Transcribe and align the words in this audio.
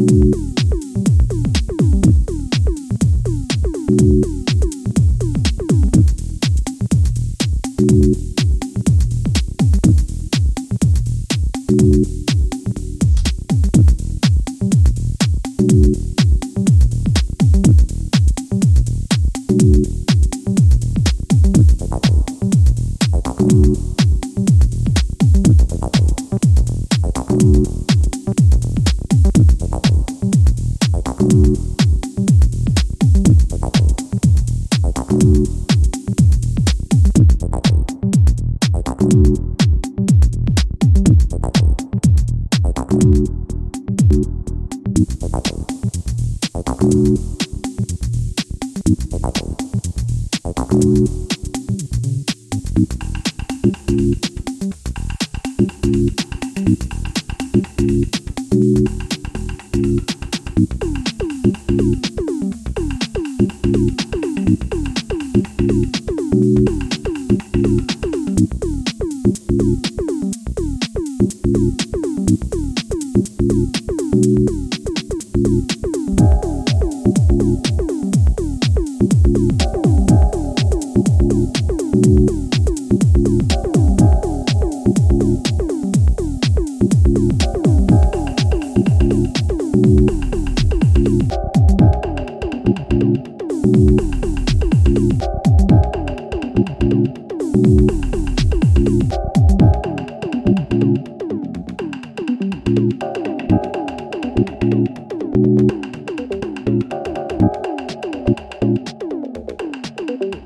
You. 0.00 0.47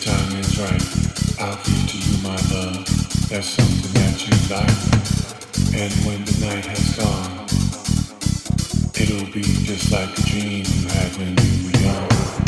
Time 0.00 0.36
is 0.38 0.58
right, 0.58 1.40
I'll 1.40 1.56
give 1.64 1.88
to 1.90 1.98
you 1.98 2.22
my 2.22 2.36
love. 2.52 2.84
There's 3.28 3.46
something 3.46 3.92
that 3.94 4.26
you 4.26 4.34
like. 4.50 4.96
And 5.74 5.92
when 6.04 6.24
the 6.24 6.46
night 6.46 6.66
has 6.66 6.96
gone, 6.96 7.46
it'll 8.94 9.32
be 9.32 9.42
just 9.42 9.92
like 9.92 10.18
a 10.18 10.22
dream 10.22 10.64
you 10.66 10.88
had 10.88 11.16
when 11.16 11.36
you 11.36 11.66
were 11.66 11.78
young. 11.80 12.45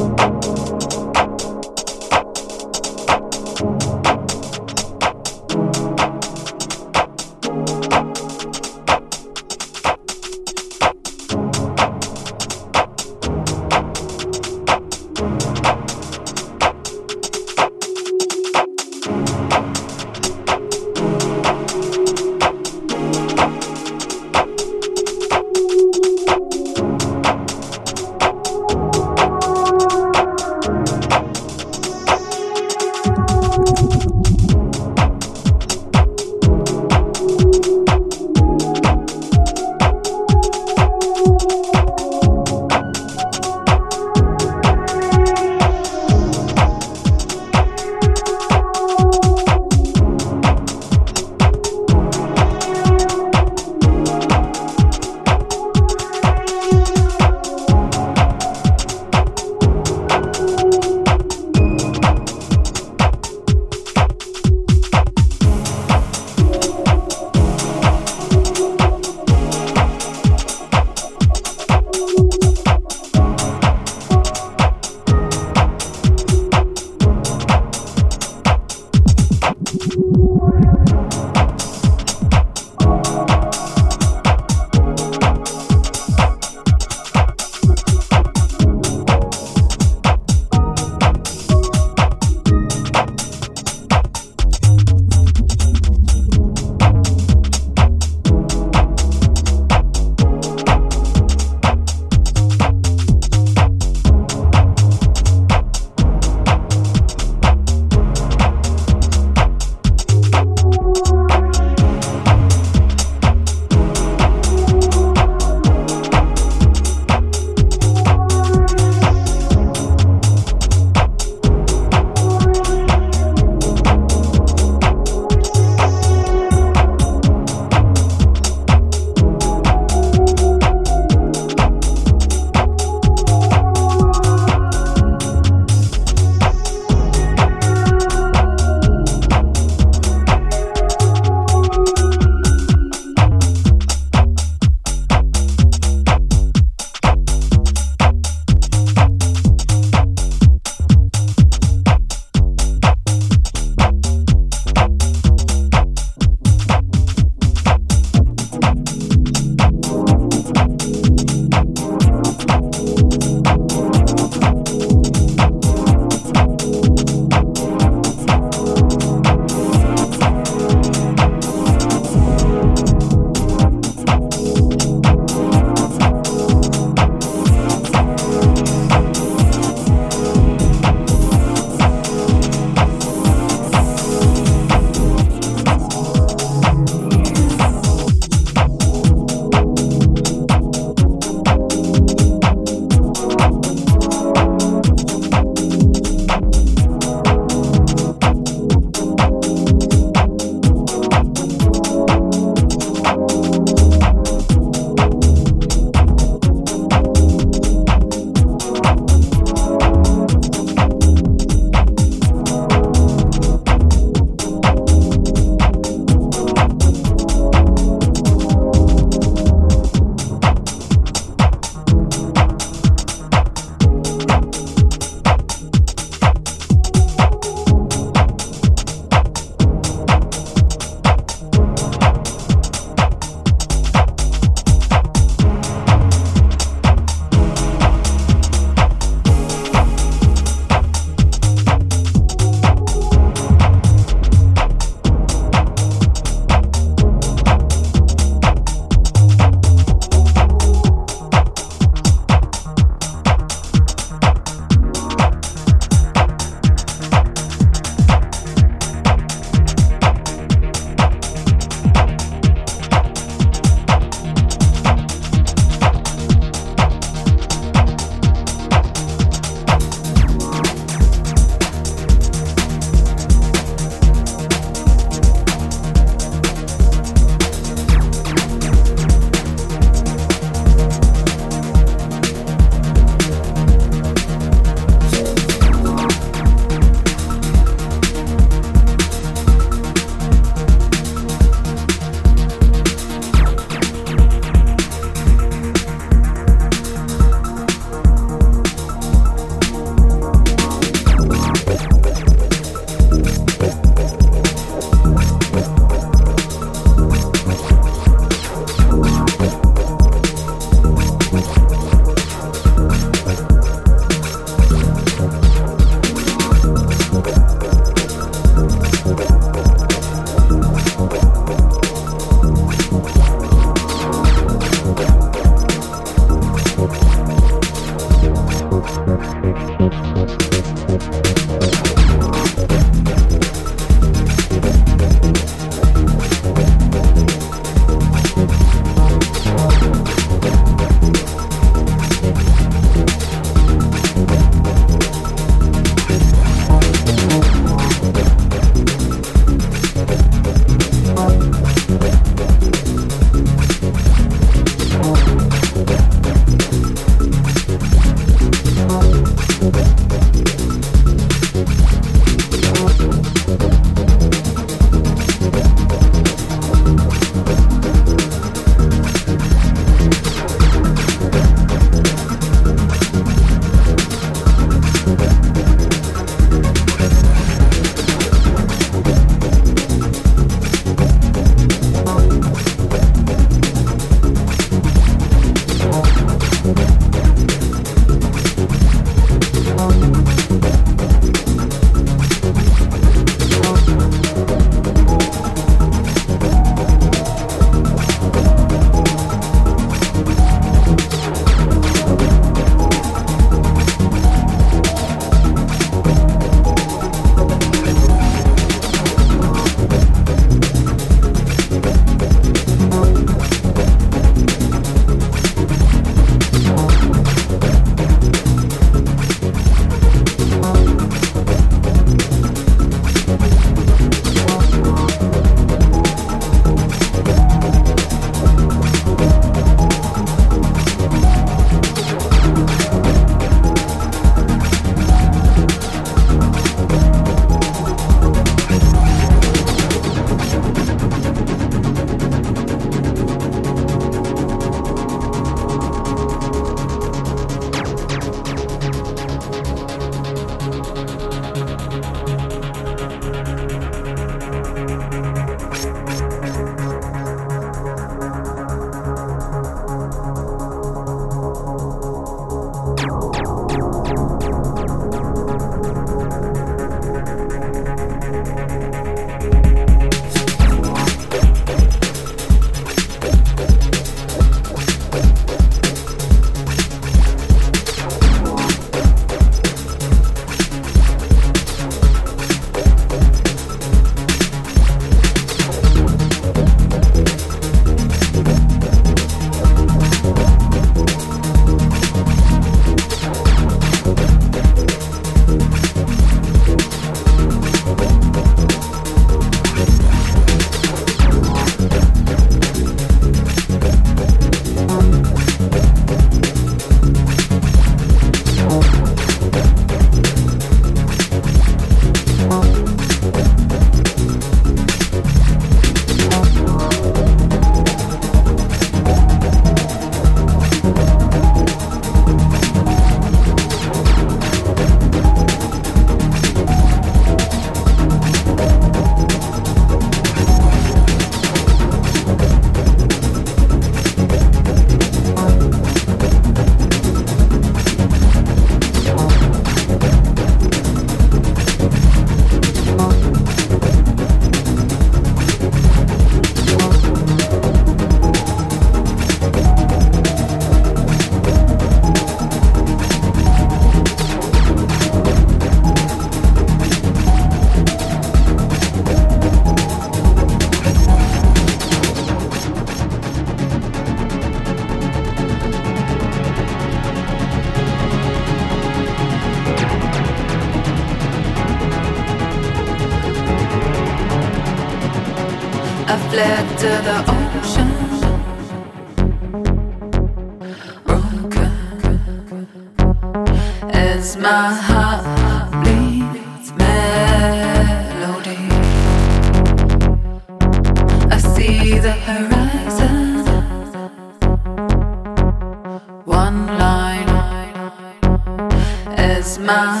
吗？ 599.71 600.00